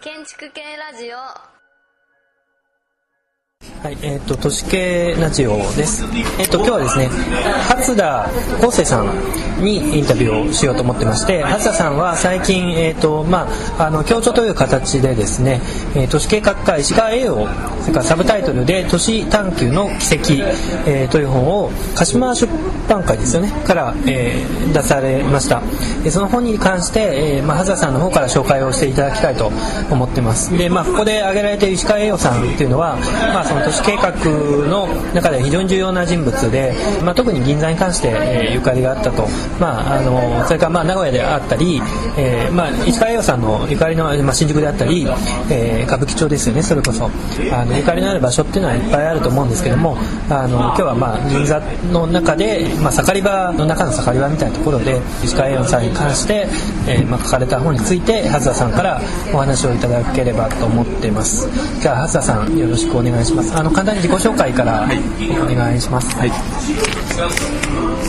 [0.00, 1.59] 建築系ラジオ。
[3.82, 6.04] はい、えっ、と都市系ラジオです。
[6.38, 7.08] えっ、と今日はですね、
[7.66, 8.28] 初田
[8.60, 15.62] 康生さんにインタビューをしようと思ってまして、初田さんは最近えっ、とまああの協調という形でですね、
[15.96, 17.48] えー都市計画家石川栄養
[17.80, 20.34] それからサブタイトルで都市探求の奇跡、
[20.86, 22.52] えーという本を鹿島出
[22.86, 25.62] 版会ですよねから、えー出されました。
[26.04, 29.50] でその本に関して、えーまあ初田さんの方から紹介をしていただきたいと
[29.90, 30.54] 思ってます。
[30.58, 32.98] でまあここで挙げられている石川栄養さんっていうのは、
[33.32, 34.10] まあその都市計画
[34.66, 36.74] の中では非常に重要な人物で、
[37.04, 39.28] まあ、特に銀座に関して、えーゆかりがあったと、
[39.60, 41.80] まあ、あのそれからまあ名古屋であったり、
[42.16, 45.06] えーまあ、石川栄養さんのゆかりの、まあ、新宿であったり、
[45.50, 46.62] えー歌舞伎町ですよね。
[46.62, 47.06] それこそ
[47.52, 49.96] あのゆかりのある場所っていうのはいっぱいあると思うんですけども
[50.28, 51.60] あの今日はまあ銀座
[51.92, 56.46] の中で、まあ、盛り場の中の盛り場みたいなところで石川栄養さんに関して、
[56.88, 59.00] えーまあ、書かれた本について初田さんから
[59.32, 61.48] お話をいただければと思っています。
[61.80, 63.52] じゃあ初田さんよろしくお願いします。
[63.60, 66.32] あの簡単に自己紹介からお願いします、はい。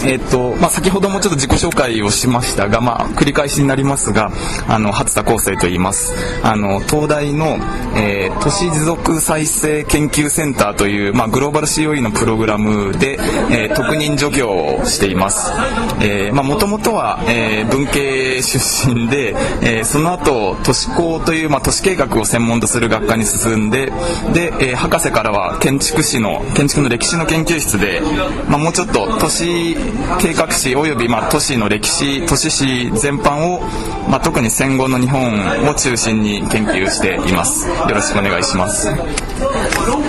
[0.05, 4.31] えっ、と、まあ、先ほどもちょっと自己紹介をしましたが、まあ、繰り返しになりますが、
[4.67, 6.13] あの、初田康生と言います。
[6.41, 7.57] あの、東大の、
[7.95, 13.19] えー都市持続再生研究センターという、まあ、グローバル COE のプログラムで、
[13.51, 15.51] えー特任助教をしています。
[15.99, 23.91] えーまあ、もともとは、えー文系出身で、えーその後、都市工という、まあ、都市計画を専門とする学科に進んで、
[24.33, 28.01] で、えー博士からは建築士の、建築の歴史の研究室で、
[28.47, 29.75] まあ、もうちょっと都市
[30.19, 33.61] 計画史及び、まあ、都市の歴史、都市史全般を、
[34.09, 37.67] まあ、特に戦後の日本を中心に研究しています。
[37.67, 38.87] よろしくお願いします。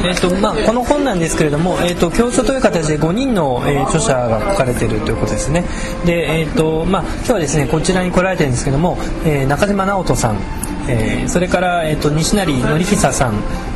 [0.05, 5.65] えーとまあ、この本なんですけれども、えー、と教書という形で5人の、えー著者が書かれているということですね。
[6.05, 10.39] で、えーとまあ、今日はですねこちらに来られてるんですけども、えー中島直人さん、
[10.89, 13.35] えーそれから、えー、と西成則久さん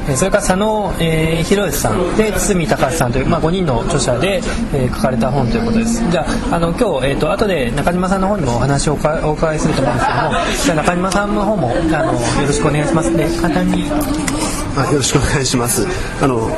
[0.09, 4.41] えーそれから佐野、えー、博之さんで堤隆さんという、まあ、5人の著者で、
[4.73, 6.09] えー書かれた本ということです。
[6.11, 10.31] じゃああの今日、えー、と後で中島さんの方にもお話をおかお伺いすると思うんですけども
[10.65, 13.15] じゃあ中島さんの方もあのよろしくお願いします。
[13.17, 14.46] で簡単に。
[14.77, 15.87] あよろしくお願いします。
[16.23, 16.51] あの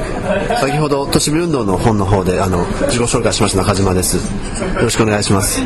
[0.61, 4.17] 先ほど都市部運動の本の方であの自己紹介しました中島です。
[4.17, 5.61] よろしくお願いします。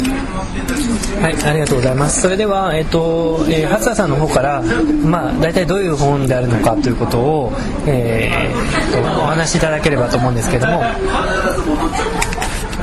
[1.20, 2.20] はい、ありがとうございます。
[2.20, 4.60] それでは、えっ、と、えー、初田さんの方から、
[5.04, 7.52] まあ、大体どういう本であるのかということを、
[7.86, 8.82] えー
[9.22, 10.82] お話しいただければと思うんですけども、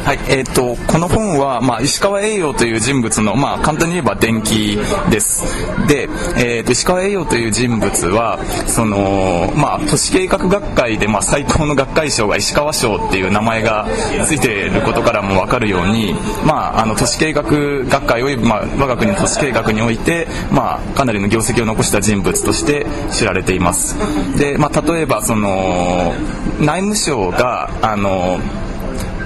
[0.03, 4.77] はい、えっ、と、この本は、まあ、石川栄養という人物の、まあ、簡単に言えば伝記
[5.11, 5.43] です。
[5.87, 13.87] で、えっ、と、石川栄養という人物は、その、まあ、都市計画学会で、まあ、最高の学会賞が石川賞っていう名前が
[14.25, 16.15] ついていることからもわかるように、
[16.45, 23.95] まあ、あの、都市計画学会および、まあ、我が国の都市計画において、まあ、かなりの業績を残した人物として知られています。
[24.37, 26.13] で、まあ、例えば、その、
[26.59, 28.39] 内務省が、あの、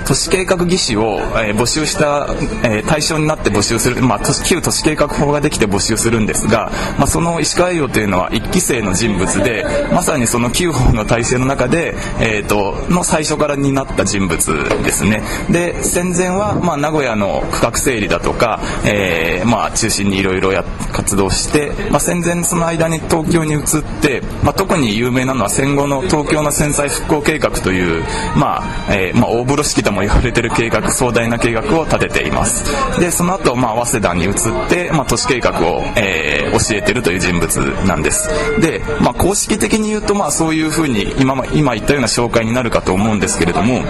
[0.06, 2.28] 都市計画技師を、えー募集した、
[2.64, 15.22] えー対象になって募集する、まあ、都市旧都市計画法ができて募集するんですが、まあ、その石川栄養というのは一期生の人物でまさにその旧法の体制の中で、えー、との最初から担った人物ですね。
[15.50, 20.52] で戦前は、まあ、名古屋の区画整理だとか、えーまあ、中心にいろいろ
[20.92, 23.62] 活動して、まあ、戦前その間に東京に移っ
[24.02, 28.04] て、まあ、特に有名なのは戦後の東京の戦災復興計画という、
[28.38, 32.66] まあえーまあ、大風呂敷とも言われてる計画壮大な計画を立てています。
[33.00, 34.34] でその後、まあ、早稲田に移っ
[34.70, 38.30] て、まあ、都市計画を、えー教えてるという人物なんです。
[38.62, 43.82] で、まあ、公式的に言うと、まあ、そういうふうに今今言ったような紹介になるかと思うんですけれども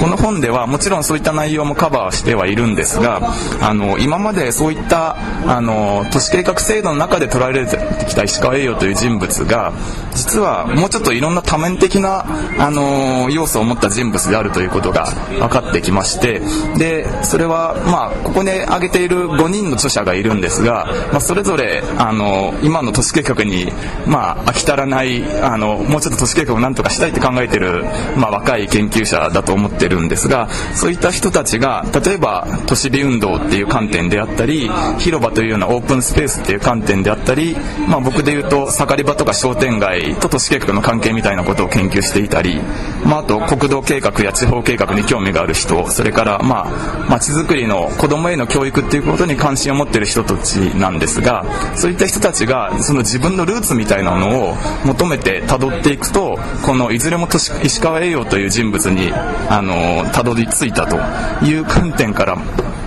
[0.00, 5.16] この本ではもちろんそういった内容もカバーしてはいるんですがあの今までそういった
[5.46, 7.76] あの都市計画制度の中で捉えられて
[8.06, 9.72] きた石川栄養という人物が
[10.14, 12.24] 実はもうちょっといろんな多面的な
[12.58, 15.06] あの要素を持った人物であるということが
[15.38, 16.40] 分かってきまして
[16.76, 23.72] でそれはまあここに挙げている5人の著者がいるんですが、まあ、それぞれあの今の都市計画に
[24.06, 27.84] まあ飽き足らないあのもうちょっと都市計画を何とかしたいって考えてる、
[28.16, 34.68] まあ、若い研究者だと思ってるんですがそういった人たちが例えば都市美運動っていう観点であったり
[34.98, 37.56] 広場というようなオープンスペースっていう観点であったり、
[37.88, 42.60] まあ、僕で言うと盛り場とか商店街と都市計画の関係みたいなことを研究していたり、
[43.04, 51.44] まあ、あと国道計画や地方計画に興味味がある人それからまあ街づくりの子供への教育っていうことに関心を持ってる人たちなんですが
[51.76, 54.54] そういった人たちがその自分のルーツみたいなのを
[54.84, 60.96] 求めて辿っていくとこのいずれも石川栄養という人物にあの辿り着いたと
[61.44, 62.36] いう観点から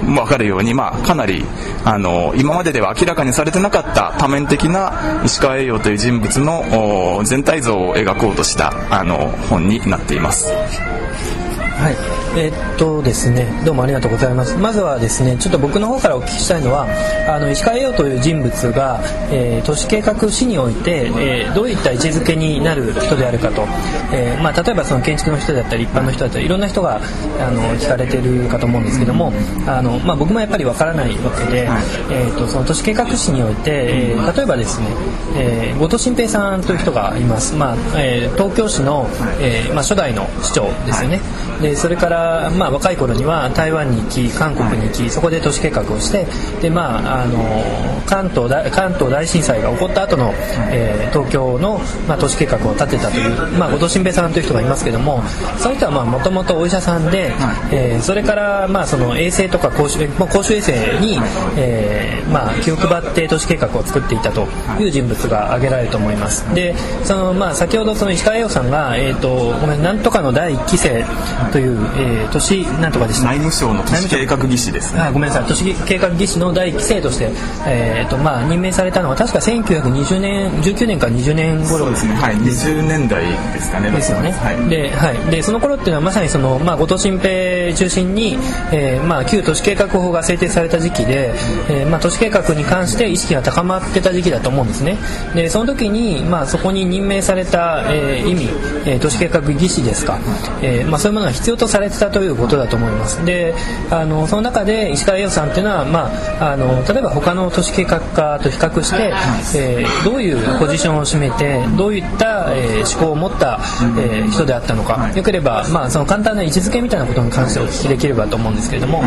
[0.02, 1.46] 分かるように、まあ、かなり
[1.86, 9.18] あの今まででは明らかにされてなかった多面的な石川栄養という人物の全体像を描こうとしたあの
[9.50, 10.52] 本になっています。
[11.82, 12.22] はい。
[12.38, 14.56] えー、っとですねどうもありがとうございます。
[14.56, 16.88] まずはですねちょっと僕の方からお聞きしたいのは
[17.28, 19.02] あの石川栄養という人物が、
[19.32, 23.66] えー、都市計画史において、えー、どういった位置づけになる人であるかと、
[24.14, 29.34] えまあ、例えばその建築の人だったり一般の人だったりいろんな人があの聞かれてるかと思うんですけども
[29.66, 31.68] あの、まあ、僕もやっぱりわからないわけで、
[32.12, 34.88] えー、とその都市計画史において、え例えばですね、
[35.36, 41.20] え後藤新平さんという人がいます、まあえ東京市の、えまあ、初代の市長ですよね。
[41.62, 46.26] でそれから、まあ、若い頃には台湾に行き韓国に行きそこで都市計画をして
[46.62, 50.34] で、まあ、あの関東大関東大震災が起こった後の、
[50.72, 55.24] えー、東京の、まあ、都市計画を立てたという、まあ、後藤新平さんという人がいますけども
[55.58, 57.34] その人はもともとお医者さんで、
[57.72, 61.20] えー、それから、まあ、その衛星とか公衆,、まあ、公衆衛星に、
[61.58, 64.48] えーまあ、気を配って都市計画を作っていたと
[64.80, 66.54] いう人物が挙げられると思います。
[66.56, 71.06] でその、まあ、先ほどその石川栄さんが、えーと、ごめんなんとかの第1期生
[71.52, 73.28] という、えー、都市なんとかでした。
[73.28, 75.02] 内務省の都市計画技師ですね。
[75.02, 75.46] あごめんなさい。
[75.46, 77.32] 都市計画技師の第1期生として、
[77.68, 81.90] えーとまあ、任命されたのは確か1920年19年から20年頃。
[81.90, 82.14] ですね。
[82.16, 82.36] はい。
[82.36, 83.24] 20年代
[83.54, 83.92] ですかね。
[83.92, 88.38] ですよね、はい、で,、はい、でその頃っていうのはまさにその、まあ、後藤新平中心に、
[88.72, 91.34] えーまあ、旧都市計画法が制定された時期で、
[91.70, 94.98] えーまあ、都市計画に関して意識が高まってた時期だと思うんですね。
[95.36, 98.44] でその時に、まあ、そこに任命された、えー、意味、
[98.86, 100.20] えー、都市計画技師ですか、
[100.62, 103.26] えーまあ、そういうものが必要とされてたということだと思います。
[103.26, 103.54] で
[103.90, 109.14] あのその中で石川栄さんっていうのは、まあ、あの例えば他の都市計画家と比較して、
[109.58, 113.60] えー、どういうポジションを占めてどういった、えー、思考を持った、
[113.98, 115.12] えー、人であったのか。
[115.16, 119.04] よければ、まあ、その簡単な位置づけみたいなことに関してお聞きできればと思うんですけれども。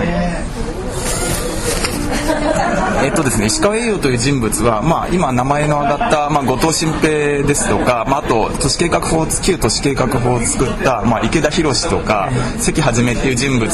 [3.04, 13.68] えっとですね、石川栄養という人物は、まあ、今名前の挙がった、まあ、後藤新平ですとか、まあ、あと都市計画法旧都市計画法を作った、まあ、池田博とか関はじめっていう人物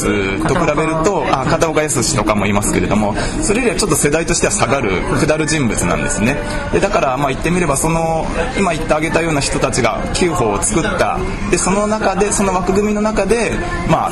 [0.47, 4.91] と比べるとあ片岡康とかもいますけれどもそれよりはちょっと世代としては下がる
[5.21, 6.37] 下る人物なんですね。
[6.73, 8.27] でだからまあ言ってみればその
[8.59, 11.19] 今言ってあげたような人たちが旧法を作った。
[11.51, 13.53] でその中でその枠組みの中で
[13.89, 14.11] まあ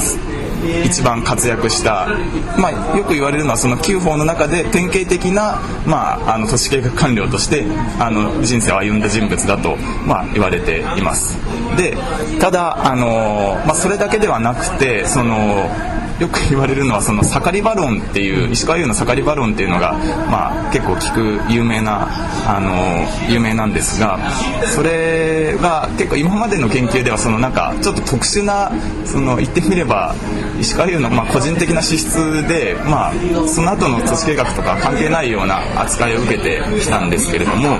[0.84, 2.08] 一番活躍した、
[2.58, 7.64] まあ、よく言われるのはその9法の中で典型的な、まあ、あの都市計画官僚として
[7.98, 9.76] あの人生を歩んだ人物だと、
[10.06, 11.36] まあ、言われています。
[11.76, 11.96] で
[12.40, 15.68] ただあの、まあ、それだけではなくてその
[16.20, 19.94] よく言われるのはその盛りバロンっていう石川優の盛りバロンっていうのが、
[20.28, 22.08] まあ、結構聞く有名な
[22.46, 24.18] あの有名なんですが
[24.74, 28.72] それが結構今までの研究ではそのなんかちょっと特殊な
[29.04, 30.14] その言ってみれば
[30.60, 33.12] 石川優のまあ個人的な資質で、まあ、
[33.46, 37.78] その後の都市計画とか関係ないような扱いを受けてきたんですけれども、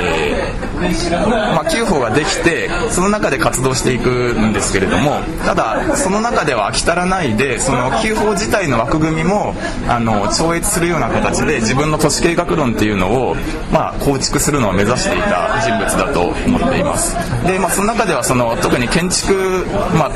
[0.00, 9.54] えーまあ、9法ができてその中で活動していくんですけれどもただその中では飽き足らないでその9法自体の枠組みも
[9.88, 13.36] あの超越するような形で自分の都市計画論っていうのを、
[13.72, 17.14] まあ、構築するのを目指していた人物だと思っています。
[17.46, 19.64] で、まあ、その中ではその特に建築、
[19.96, 20.12] まあ、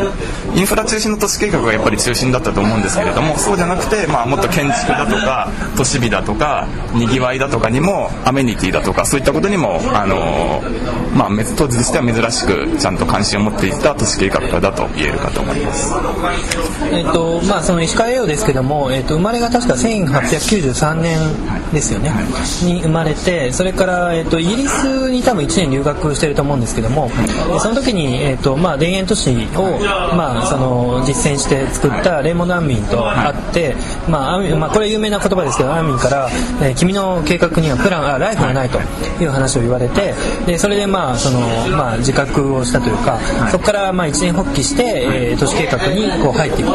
[0.55, 10.17] インフラ中心の都市計画がやっぱり中心だったと思うんですけれどもそうじゃなくて、まあ、もっと建築だとか都市美だとかにぎわいだとかにもアメニティだとかそういったことにもあの
[11.15, 15.95] まあ、当時としては珍しくちゃんと関心を持っていた都市計画家だと言えるかと思います。
[16.93, 21.19] えっとまあ、その石川栄養ですけども、えっと、生まれが確か1893年
[21.73, 27.11] ですよね、はい、に生まれてそれから、えっと、イギリスに多分1年留学してると思うんですけども、
[27.61, 29.79] その時に、えっとまあ、田園都市を、
[30.15, 33.75] まあ、その実践して作ったレーモンド・アンミンと会って、
[34.09, 36.29] まあまあ、これ有名な言葉ですけどアンミンから、
[36.63, 38.79] えー、君の計画にはプランあライフがないと
[39.23, 40.15] いう話を言われて
[40.47, 41.41] でそれでまあその、
[41.77, 43.19] まあ、自覚をしたというか、
[43.51, 44.83] そこからまあ一年発起して、
[45.33, 46.71] えー、都市計画にこう入っていく。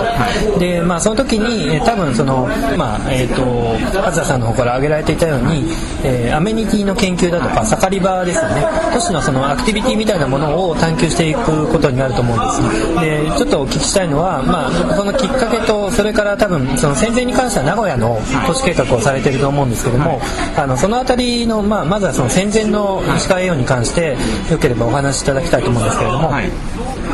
[0.53, 5.65] と、でまあ、その時に、えー、多分その、まあえーと、と田さんの方から挙げられていたように、
[6.03, 8.63] えー、アメニティの研究だとか盛り場ですよね。
[8.93, 20.21] 都市のそのアクティビティみたいなものを探求していくことになると思うんですでちょっとお聞きしたいのは、まあ、そのきっかけとそれから多分その戦前に関しては名古屋の都市計画をされていると思うんですけども、
[20.55, 24.15] あのその辺りの、まあ、まずはその戦前の石川栄養に関して
[24.51, 26.29] よければお話しいただきたいと思うんですけれども。
[26.29, 26.49] はい。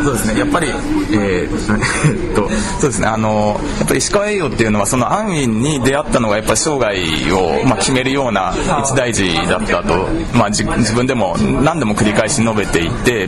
[0.04, 0.40] そうですね。
[0.40, 3.08] やっぱり、えー、えっとそうですね。
[3.08, 6.96] あのやっぱ石川栄養っていうのはその安ウィンに出会ったのがやっぱ生涯
[7.34, 8.54] を、まあ、決めるような
[8.84, 13.28] 一大事だったと、まあ、自分でも何度も繰り返し述べていて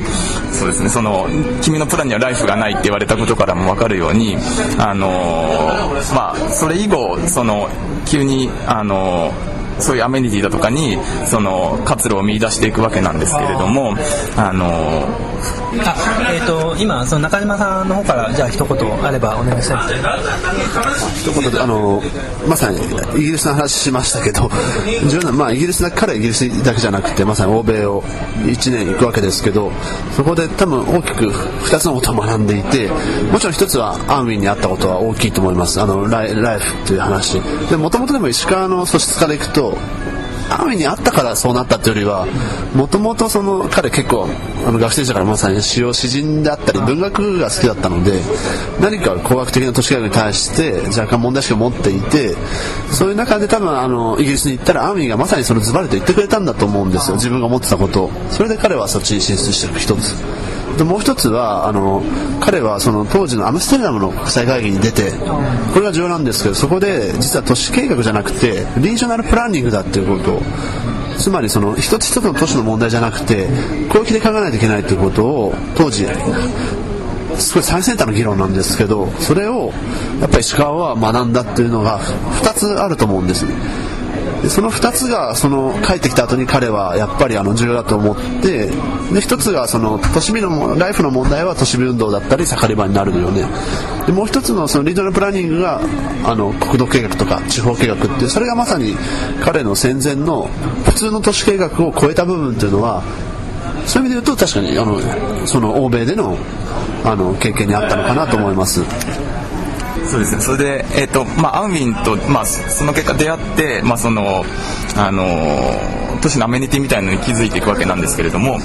[0.52, 0.90] そうですね。
[0.90, 1.28] その
[1.62, 4.38] 君のプランにはライフがないって言われたことからも分かるように
[4.80, 5.10] あの
[6.14, 7.70] まあそれ以後その
[8.06, 9.32] 急にあの
[9.82, 13.96] そういうアメニティだとかにその活路を見出していくわけなんですけれども
[14.38, 15.06] あの
[15.80, 19.78] あえーと、今その中島さんの方からじゃあ一言あればお願いしたい。
[21.22, 22.02] 一言であの
[22.48, 22.80] まさに
[23.18, 24.50] イギリスの話しましたけど
[25.34, 29.72] まあ、イギリスだからイギリスだけじゃなくてまさに欧米を1年行くわけですけど
[30.12, 32.90] そこで多分大きく2つのことを学んでいて
[33.32, 35.80] もちろん1つはアンウィンにあったことは大きいと思います。
[35.80, 37.40] あのライライフという話。
[37.70, 39.71] でもともとでも石川の素質からいくと
[40.60, 42.28] 雨にあったからそうなったっていうよりは
[42.76, 43.30] もともと
[43.70, 44.28] 彼結構
[44.66, 48.22] あの学生時代からまさに詩を詩人であったり文学が好きだったので
[48.82, 52.36] 何か工学的な都市計画に対して若干問題意識を持っていて
[52.92, 57.16] そういう中で多分あのイギリスに行ったらアーミーがまさにそのズバリと言ってくれたんだと思うんですよ。
[57.16, 58.12] 自分が思ってたことを。
[58.30, 60.41] それで彼はそっちに進出していく一つ。
[60.78, 62.02] でもう一つはあの
[62.40, 65.12] 彼はその当時のアムステルダムの国際会議に出て
[65.74, 70.42] これが重要なんですけどそこで実は都市計画じゃなくてリージョナルプランニングだっていうこと
[71.18, 73.48] つまりその一つ一つの都市の問題じゃなくて
[73.90, 76.06] 広域で考えないといけないということを当時
[77.38, 79.72] すごい最先端の議論なんですけどそれを
[80.20, 83.54] やっぱり石川は学んだっていうのが2つあると思うんですね。
[84.42, 88.72] でその2つがその帰ってきた後に彼はやっぱりあの重要だと思ってで
[89.12, 93.46] 1つがその都市美のライフの問題は都市美運動だったり盛り場になるのよね
[94.08, 95.82] でもう1つのそのリードナルプランニングが
[96.26, 98.96] あの国土計画とか地方計画ってそれがまさに
[99.44, 100.48] 彼の戦前の
[100.86, 103.04] 普通の都市計画を超えた部分っていうのは
[103.86, 106.38] そういう意味で言うと確かにあのその欧米での
[107.04, 108.82] あの経験にあったのかなと思います。
[110.12, 114.44] そうですねそれで、えーとまあ、アンウィンと、まあ、その結果出会って、まあ、その
[114.98, 115.26] あの
[116.22, 118.60] 都市のアメニティみたいなのに気づいていくわけなんですけれども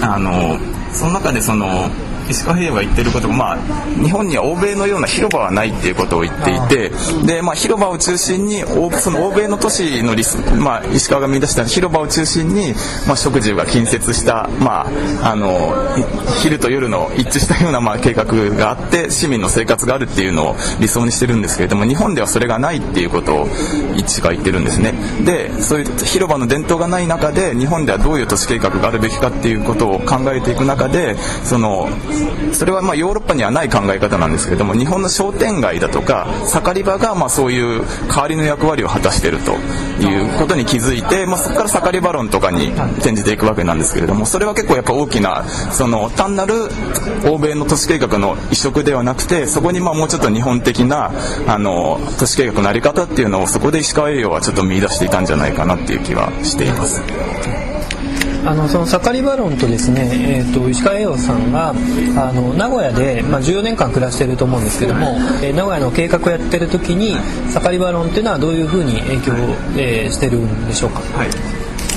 [0.00, 0.58] あの
[0.94, 1.90] その中でその
[2.30, 3.58] 石川平が言ってることが、まあ、
[4.02, 6.90] 日本には欧米のような広場はないっていうことを言っていて
[7.26, 12.72] で、まあ、広場を中心にその欧米の都市のリス、まあ、石川が見出した広場を中心に、
[13.06, 14.86] まあ、食事が近接した、ま
[15.22, 15.74] あ、あの
[16.42, 23.46] 昼と夜の一致したような、まあ、計画があって市民の生活があるっていうのを理想にしてるんですけれども日本ではそれがないっていうことを
[23.96, 24.94] 一致が言ってるんですね。
[25.24, 31.88] でそういう広場の伝統がない中で日本ではどういう都市計画があるべきかっていうことを考えていく中でその
[32.52, 39.52] それはまヨーロッパにはない考え方なんですけれども日本の商店街だとか盛り場がまそういう代わりの役割を果たしていると
[40.02, 46.68] いうことに気づいて、まあ、そこから盛り場論とかに転じていくわけなんですけれどもそれは結構やっぱ大きなその単なる
[47.26, 51.12] 欧米の都市計画の移植ではなくてそこにまもうちょっと日本的な
[51.46, 57.69] あの都市計画の在り方っていうのをそこで石川栄養はちょっと見出していたんじゃないかなっていう気はしています。
[58.44, 67.16] あのその盛り場論とですね、えーと、石川栄養さんがあの名古屋で、まあ、14年間暮らしてると思うんですけども、えー、名古屋の計画をやってる時に
[67.52, 69.36] 盛り場論っていうのはどういうふうに影響を、
[69.76, 71.00] えー、してるんでしょうか？
[71.16, 71.28] はい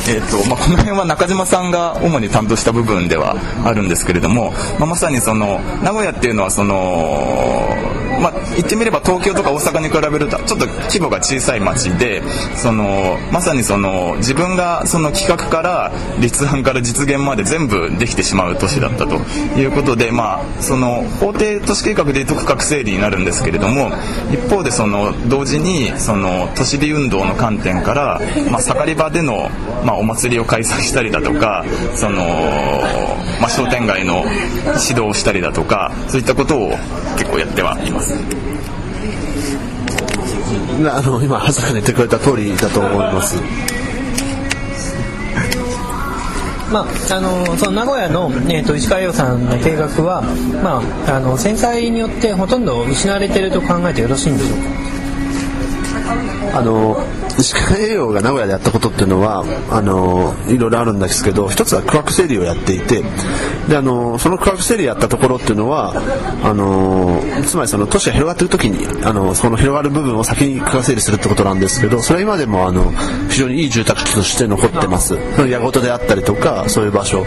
[0.06, 7.70] えーとまあ、この辺は中島さんが主に担当した部分ではあるんですけれども、まあ、まさにその名古屋っていうのはその、
[8.24, 12.24] まあ、言ってみれば東京とか大阪に比べるとちょっと規模が小さい町で
[12.56, 19.18] そのまさにその自分がその企画から立案から実現まで全部できてしまう都市だったと
[19.60, 23.92] いうことで、まあ、その法定都市計画でいうと区画整理になるんですけれども
[24.32, 29.50] 一方でその同時にその都市美運動の観点から、まあ、盛り場での、
[29.84, 31.66] まあ、お祭りを開催したりだとか
[31.96, 32.22] その、
[33.42, 34.24] まあ、商店街の
[34.80, 36.70] 指導をしたりだとかそういったことを
[37.18, 38.13] 結構やってはいます。
[40.86, 43.42] あの今はずかに言ってくれた通りだと思います。
[46.72, 50.24] まあ、あのその名古屋の、えーと、石川洋さんの計画は、
[50.64, 54.93] まあ、あの戦災によってほとんど失われていると考えてよろしいんでしょうか？
[56.54, 56.98] あの
[57.40, 63.04] 石川栄養が名古屋でやったことっていうのはあのいろいろあるんですけど一つは区画整理をやっていて
[63.68, 65.94] であのその区画整理やったところっていうのは
[66.44, 72.92] あのつまりその都市が広がっている時にあのその広がる部分を先に区画整理するってことなんですけどそれは今でもあの
[73.30, 75.16] 非常にいい住宅地として残ってます。
[75.50, 77.26] 矢事であったりとかそういう場所。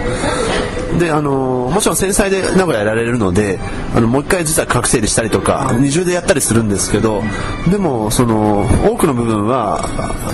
[0.98, 3.58] であのもちろん繊細で名古屋やられるので
[3.94, 7.22] あのもう一回実は覚醒したりとか二重でやったりするんですけど
[7.70, 9.80] でもその多くの部分は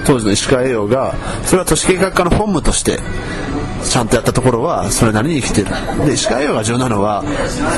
[0.06, 1.14] 当時の石川栄養が
[1.44, 2.98] それは都市計画課の本務として
[3.82, 6.06] ちゃんとやったところはそれなりに生きてる。
[6.06, 7.24] で石川栄養が重要なのは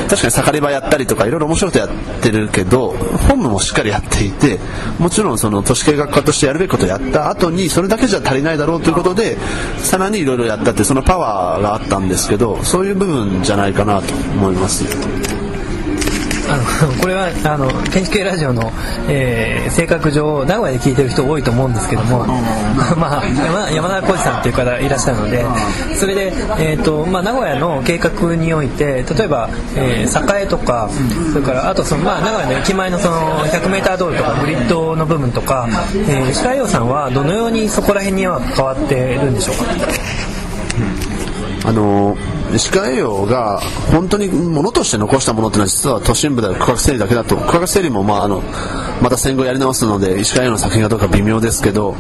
[0.09, 2.91] 確かに盛り場やったりとかいろいろ面白いことやってるけど
[3.29, 4.59] 本部もしっかりやっていて
[4.99, 9.37] もちろんその都市計画家としてやるべきことをやった後にそれだけじゃ足りないだろうということで
[9.79, 14.85] さらにいろいろやったってそのパワーがあったんですけどそういう部分じゃないかなと思います。
[16.49, 18.73] あの これはあの建築系ラジオの、
[19.09, 22.27] えー、性格上名古屋で聞いてる人多いと思うんですけども、
[22.97, 25.45] まあ、山山田浩二さんという方いらっしゃるので
[25.99, 30.89] それで、えーとまあ、名古屋の計画において例えば、えー、栄とか
[31.33, 35.69] それからあとその、まあ、名古屋の駅前のその 100m 道路とかグリッドの部分とか、
[36.09, 39.65] えー、石川洋さんはどのようにそこら辺には関わってるんでしょうか？
[41.67, 42.17] あの
[42.55, 48.43] 石川栄養が本当にものとして残したものっていうのは実は都心部では区画整理だけだと区画整理もまああの
[49.03, 51.95] また戦後やり直すので石川栄養の作品がどうか微妙ですけど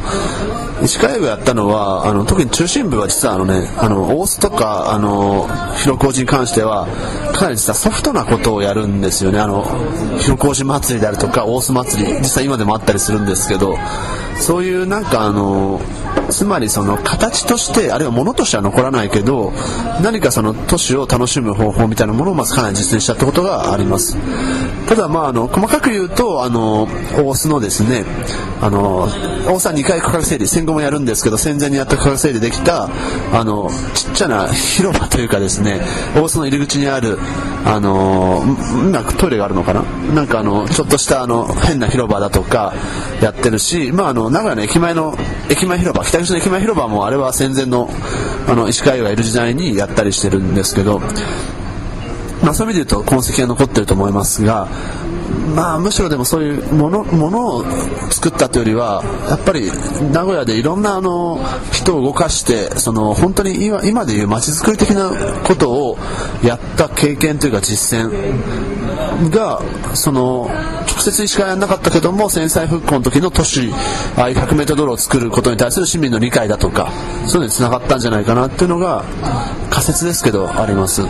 [0.82, 5.48] 石川栄養がやったのはあの特に中心部は実はあのねあの大須とかあの
[5.82, 6.86] 広小路に関しては
[7.34, 9.40] かなり実はソフトなことをやるんですよね。
[9.40, 9.64] あの
[10.20, 13.76] 広小路祭りであるとか大須祭り実際今でもあったりするんですけど
[14.38, 15.80] そういうなんかあの
[16.30, 19.52] つまりその形としてあるいは物としては残らないけど
[20.02, 24.16] 何かその都市を楽しむ方法みたいなものをまずかなり実践したってことがあります。
[24.88, 28.04] ただまああの細かく言うとあの大須のですね
[28.60, 29.08] あの
[29.46, 32.88] 大須は2回区画整理戦後もやるんですけど戦前にやった区画整理できた
[33.32, 35.80] あのちっちゃな広場というかですね
[36.14, 37.18] 大須の入り口にある
[37.64, 39.82] あの今トイレがあるのかな？
[40.14, 42.74] なんかあのちょっとしたあの変な広場だとか
[43.22, 45.16] やってるしまああの名古屋の駅前の
[45.50, 47.88] 駅前広場北口の駅前広場もあれは戦前の
[48.48, 51.00] あの石川がいる時代にやったりしてるんですけど、
[52.42, 54.68] まあ、そういう意味で言うと痕跡が残ってると思いますが
[55.54, 57.64] まあ、むしろでもそういうものものを
[58.10, 59.70] 作ったというよりはやっぱり
[60.12, 61.38] 名古屋でいろんなあの
[61.72, 65.10] 人を動かしてその本当に今今でいう街づくり的な
[65.46, 65.98] ことを
[66.42, 69.60] やった経験というか実践が
[69.94, 70.50] その
[71.10, 73.70] 接しかやらなかったけども戦災復興の時の都市
[74.16, 76.92] ああいう 100m 道路を作ることに対する市民の理解だとか
[77.26, 79.04] そういうのにつながったんじゃないかなっていうのが
[79.70, 81.02] 仮説ですけどあります。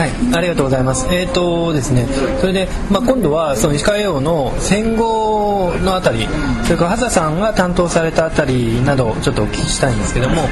[0.00, 1.06] はい、ありがとうございます。
[1.12, 2.06] えっ、ー、とですね、
[2.40, 6.26] それで、まあ、今度はその石川洋の戦後のあたり、
[6.64, 10.48] それから畑さんが担当されたあたりなどちょっとお聞きしたいんですけども、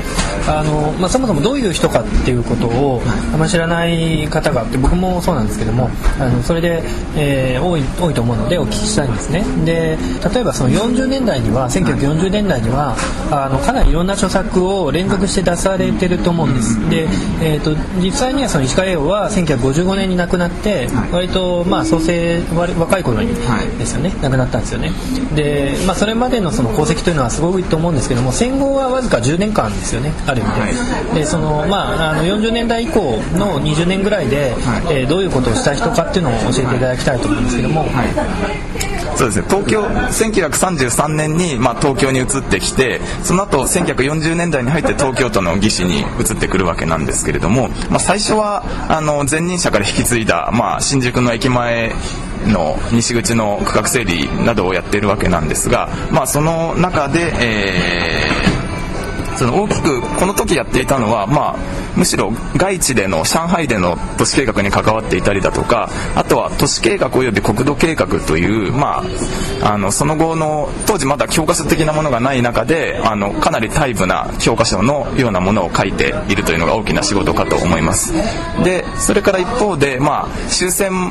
[0.47, 3.01] あのまあ、そもそもどういう人かっていうことを
[3.33, 5.89] あんま知らない方があって僕もそうなんですけども、
[6.21, 6.83] あのそれで、
[7.17, 9.45] えー、多い多いと思うのでお聞きしたいんですね。
[9.65, 9.97] で、
[10.35, 12.95] 例えばその40年代には1940年代には
[13.31, 16.91] あのかなりいろんな著作を連続して出されてると思うんです。
[16.91, 17.09] で、
[17.41, 23.35] えっ、ー、と実際にはその石川洋は1955年に亡くなって、割とまあ創生若い頃に
[23.79, 24.91] ですよね、亡くなったんですよね。
[25.35, 30.13] で、まあ、それまでのその功績というのはすごいと思うんですけども戦後はわずか10年間ですよね。
[30.27, 31.21] ある意味で。
[31.21, 33.01] でその、まあ、あの40年代以降
[33.37, 34.55] の20年ぐらいで、
[34.91, 37.87] えー、どういうことをした人かっていうのを教えていただきたいと思うんですけども、
[39.19, 39.47] そうですね。
[39.49, 51.93] 東京1933年に、まあ、東京に移ってきてその後1940年代に入って東京都の義士に移ってくるわけなんですけれども、まあ、最初はあの前任者から引き継いだ、まあ、新宿の駅前
[52.47, 61.59] の西口の区画整理などをやっているわけなんですが、まあ、その中で、えー、その大きくこの時やっていたのは、まあ、
[61.99, 69.03] むしろ外地での上海での都市計画に関わっていたりだとかあとは都市計画および国土計画という、ま
[69.63, 78.13] あ、あのその後の当時まだ教科書的なものがない中であのかなりタイプな教科書のようなものを書いているというのが大きな仕事かと思います。
[78.63, 81.11] でそれから一方で、まあ、終戦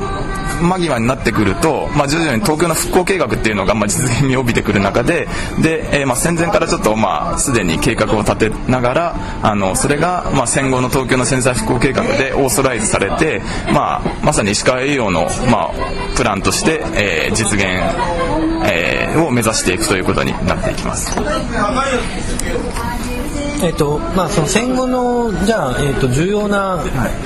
[0.62, 5.28] 間際になってくると、まあ、徐々に東京の復興計画っていうのが、まあ、実現に帯びてくる中で
[5.62, 13.42] で、えー、まあ、戦前からちょっと、まあ、すでに計画を立てながらあのそれが、まあ、戦後後の東京の戦災復興計画でオーソライズされて、
[13.74, 15.74] まあ、まさに石川栄養の、まあ、
[16.16, 17.66] プランとして、えー、実現、
[18.72, 21.18] えー、を目指していくということになっていきます。
[23.60, 26.78] えーとまあ、その戦後のじゃあ、えーと、重要な、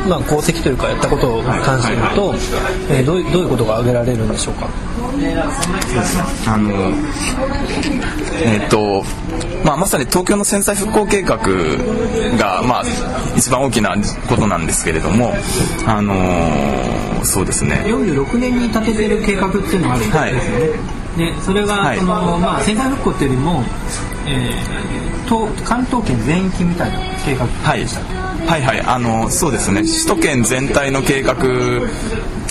[0.08, 2.34] まあ、功績というかやったことを関して言うと、
[2.90, 4.70] えー、どうどういうことが挙げられるんでしょうか？
[6.48, 6.72] あの
[8.46, 9.04] えっ、ー、と
[9.64, 12.84] まあ、まさに東京の戦災復興計画が、まあ、
[13.36, 13.96] 一番大きな
[14.28, 15.34] ことなんですけれども、
[15.86, 17.84] あのー、そうですね。
[17.86, 23.64] 46年に立ててる計画っていうのがあるんですよね、はい、でそれがその、はい、まあ、戦災復興っていうよりも、
[24.28, 29.82] えー、関東圏全域みたいな計画でした、はいはいはいあのそうですね。
[29.82, 31.36] 首都圏全体の計画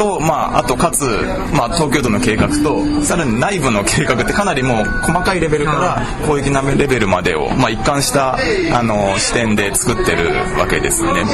[0.00, 1.04] と、まあ、あとかつ、
[1.52, 11.24] まあ、東京都の計画とさらに内部の計画ってかなりもう細かいレベルから広域なレベルまでを、まあ、一貫したあの視点で作ってるわけですね。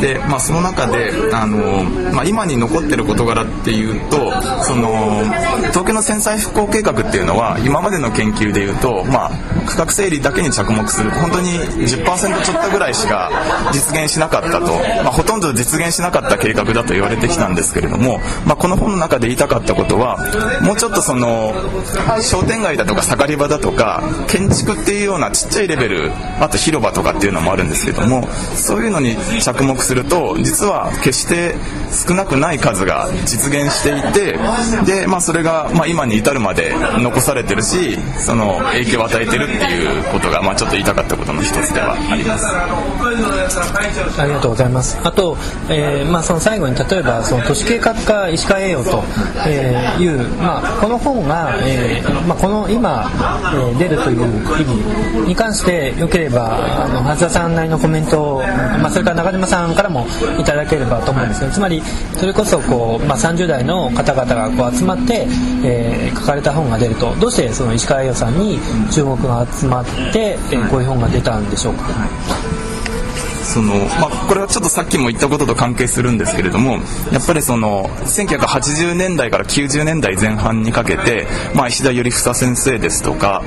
[0.00, 4.30] で、まあ、その中であの、まあ、今に残ってる事柄っていうと
[4.62, 5.24] その
[5.70, 9.30] 東京の戦災復興計画っていうのは今までの研究でいうと、まあ、
[9.66, 13.30] 区画整理だけに着目する本当に10%ちょっとぐらいしか
[13.72, 14.66] 実現しなかったと、
[15.02, 20.18] まあ、ほとんど実現しなかった計画だと言われてきたんですけれども、まあ、この本の中で言いたかったことは
[20.62, 21.54] もうちょっとその
[22.20, 31.54] 商店街だとか盛り場だとか建築っていうようなちっちゃいレベルあと広場とかっていうのもあるんですけどもそういうのに着目すると実は決して
[32.06, 34.38] 少なくない数が実現していて
[34.84, 42.46] で、まあ、それが、まあ、今に至るまで残されてるしその影響を与えてるっていうことが、まあ、ちょっと言いたかったことの一つではあります。
[44.18, 44.98] ありがとうございます。
[45.02, 45.36] あと、
[45.68, 49.02] えー、まあ、その最後に例えばその都市計画課石川栄養と、
[49.46, 53.10] え、いう、まあ、この本が、えーまあ、この今、
[53.54, 60.06] えー、出るという意義に関してよければあの橋田さんなりのコメントを、まあ、それから中島さんからも
[60.38, 61.82] いただければと思うんですけどつまり
[62.14, 65.26] それこそこう、まあ、30代の方々がこう集まって、
[65.64, 68.58] えー、書かれた本が出るとどうしてその石川栄養さんに
[68.90, 71.84] 注目が集まって、えー、こういう本が出たんでしょうか？
[73.42, 76.78] その、まあ、これはちょっとさっきも言ったことと関係するんですけれども
[77.12, 83.42] やっぱりその1980年代から90年代前半にかけて、まあ、石田頼房先生ですとか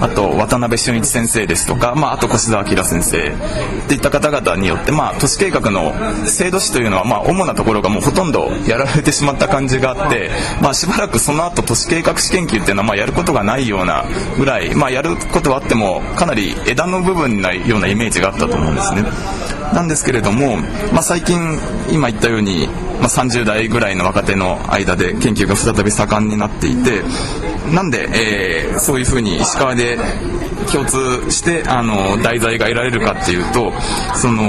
[0.00, 5.92] あと渡辺俊一先生ですとか、まあ、あと越田明先生っていった方々によって、まあ、都市計画の
[6.26, 10.30] 制度史というのは、まあ、主なところがもうほとんどやられてしまった感じがあって、
[10.62, 14.04] まあ、しばらくその後都市計画史研究っていうのは、まあ、やることがないような
[14.38, 19.04] ぐらい、まあ、やることはあってもかなり枝の部分なようなイメージがあったと思うんですね。
[19.74, 20.56] なんですけれども、
[20.92, 21.58] まあ、最近
[21.90, 22.68] 今言ったように、
[23.00, 27.02] まあ、30代ぐらいの若手の間で研究が再び盛んになっていて
[27.74, 29.98] なんで、えー、そういうふうに石川で
[30.70, 33.72] 共通してあの題材が得られるかっていうと
[34.14, 34.42] その、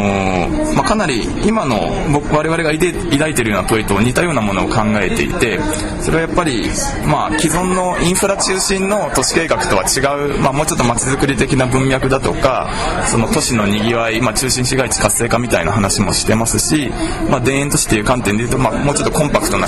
[0.75, 1.79] まあ、かなり今の
[2.11, 5.59] 僕我々が抱いているような問いと似たようなものを考えていて
[6.01, 6.69] それはやっぱり、
[7.07, 9.99] まあ、既存のインフラ中心の都市計画とは違
[10.35, 12.69] う、まあ、もうちょっと街づくり的な文脈だとか
[13.07, 16.89] その都市のにぎわい、まあ、中心市街地活性化みたいな話もしてますし、
[17.29, 19.67] まあ、田園都市っていう観点でいうと、まあ、もうちょっとコンパクトな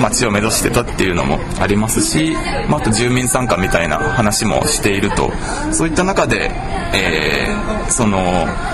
[0.00, 2.32] 街を目指してたっていうのもありますし、
[2.68, 5.30] まあ、あと住民参加みたいな話もしていると
[5.72, 6.50] そういった中で、
[6.94, 8.18] えー、その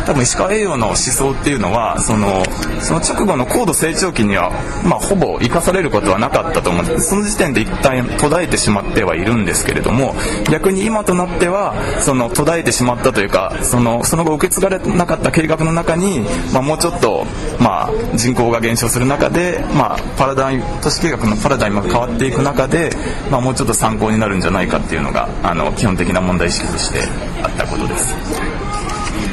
[0.07, 2.45] 多分石川栄養の思想っていうのはその
[2.81, 4.51] その直後の高度成長期には、
[4.85, 10.15] まあ、ほぼ生かされることはなかったと思うんでその時点で一旦途絶えてしまってはいるんですけれども
[10.51, 16.21] 逆に今となってはその途絶えてしまったというかそのその後受け継がれなかった計画の中に、
[16.53, 17.25] まあ、もうちょっと、
[17.59, 22.91] まあ、人口が減少する中で、まあ、パラダイ都市計画のパラダイムが変わっていく中で、
[23.31, 26.96] まあ、もうちょっと参考になるんじゃないかっていうのがあの基本的な問題意識として。
[27.43, 28.15] あったことです。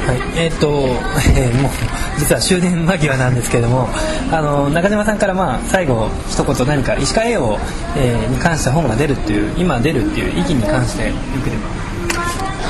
[0.06, 0.68] はい、えー、っと、
[1.36, 1.72] えー、もう
[2.20, 3.88] 実は終電間際なんですけれども、
[4.32, 7.58] あの中島さんからまあ最後一言何か石川栄養、
[7.96, 11.84] えー、に関して本が出るっていう今出るっていう意義に関してよければ。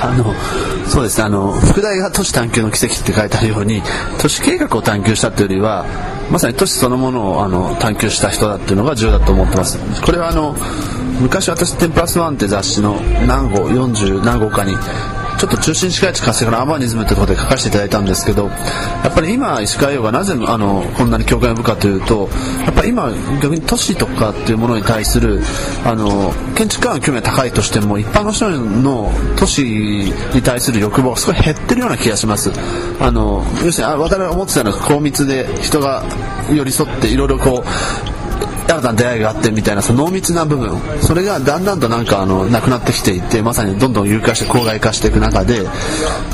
[0.02, 0.34] あの
[0.86, 3.82] そうですねあの副題が都市探求の奇跡って書いてあるように
[4.20, 5.86] 都市計画を探求したというよりは
[6.30, 10.56] まさに都市そのものをあの探求した人だっていうのが重要だと思ってますこれはあの
[11.22, 14.76] 昔私「テンプラスワンって雑誌の何号40何号かに
[15.44, 22.30] ちょっと中心市街地活性化のアバニズムということで書かせていただいたんですけどやっぱり今石川洋がなぜあのこんなに共感を呼ぶかというと
[22.64, 25.42] やっぱり今逆に都市とかっていうものに対する
[25.86, 32.52] あの建築家の興味が高いとしても一般の人の都市に対する欲望がすごい減ってるような気がします。
[33.02, 36.04] あの要するに私が思ってたのは高密で人が
[36.54, 38.23] 寄り添っていろいろこう
[38.68, 40.80] 新たな出会いがあってみたいなその濃密な部分。
[41.02, 45.68] それがだんだんとなんかあのなくなってきていてまさにどんどん有化して郊外化していく中で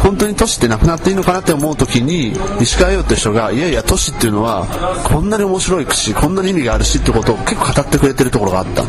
[0.01, 4.67] 本当に都市ってなくなっていいのかなって思う時に石川洋って人がいやいや都市っていうのは
[5.05, 8.83] こんなに面白いしこんなに意味があるしってことを結構語ってくれてるところがあった。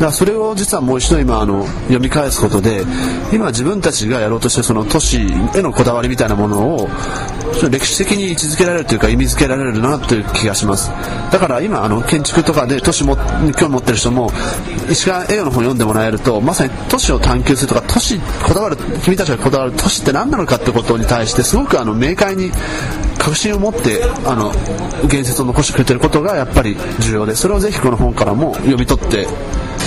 [0.00, 2.84] からそれを実はもう一度今あの読み返すことで
[3.32, 5.18] 今自分たちがやろうとしてその都市
[5.54, 6.88] へのこだわりみたいなものを
[7.70, 10.90] 歴史的に位置づけられるというか意味づけられるなという気がします。
[11.30, 13.16] だから今あの建築とかで都市も
[13.58, 14.30] 興味持ってる人も
[14.90, 22.50] 石川栄養の本を読んでもらえるとまさに都市を探求するとか都市こだわる君たちがこだわる都市って何なのかってことに対してすごくあの明快に
[23.18, 24.50] 確信を持ってあの
[25.08, 29.26] 言説を残してくれてることがやっぱり重要でそれをぜひこの本からも読み取って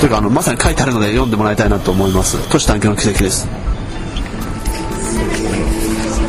[0.03, 2.37] というかあのまさに書いてあるので読んでもらいたいなと思います。
[2.51, 3.47] 都市探求の奇跡です。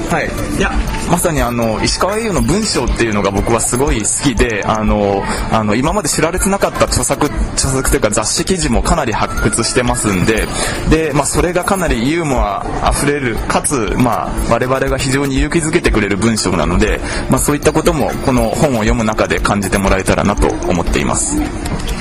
[0.08, 0.58] はい。
[0.58, 0.70] いや
[1.10, 10.46] まさにあの石川英雄の文章っていうのが僕はすごい好きであのあの今まで知られてなかった著作著作というか雑誌記事もかなり発掘してますんで
[10.88, 21.34] で、まあ、それがかなりユーモアあふれるかつ、まあ、我々が非常に勇気づけてくれる文章なので、まあ、そういったこともこの本を読む中で感じてもらえたらなと思っています。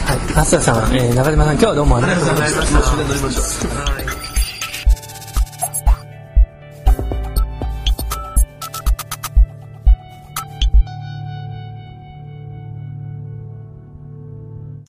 [0.06, 4.13] はい、橋田さん、えー中島さん今日はどうもありがとうございました。